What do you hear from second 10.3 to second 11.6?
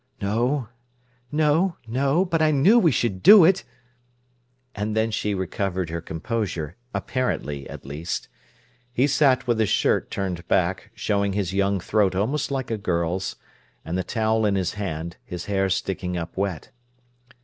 back, showing his